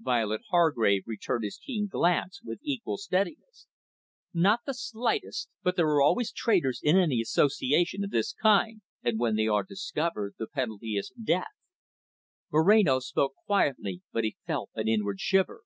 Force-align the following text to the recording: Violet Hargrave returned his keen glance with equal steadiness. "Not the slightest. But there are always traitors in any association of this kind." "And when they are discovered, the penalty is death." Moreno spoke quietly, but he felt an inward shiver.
Violet 0.00 0.40
Hargrave 0.50 1.04
returned 1.06 1.44
his 1.44 1.58
keen 1.64 1.86
glance 1.86 2.42
with 2.42 2.58
equal 2.64 2.96
steadiness. 2.96 3.68
"Not 4.34 4.58
the 4.66 4.74
slightest. 4.74 5.48
But 5.62 5.76
there 5.76 5.86
are 5.88 6.02
always 6.02 6.32
traitors 6.32 6.80
in 6.82 6.96
any 6.96 7.20
association 7.20 8.02
of 8.02 8.10
this 8.10 8.32
kind." 8.32 8.82
"And 9.04 9.20
when 9.20 9.36
they 9.36 9.46
are 9.46 9.62
discovered, 9.62 10.34
the 10.40 10.48
penalty 10.48 10.96
is 10.96 11.10
death." 11.22 11.54
Moreno 12.52 12.98
spoke 12.98 13.34
quietly, 13.46 14.02
but 14.10 14.24
he 14.24 14.34
felt 14.44 14.70
an 14.74 14.88
inward 14.88 15.20
shiver. 15.20 15.62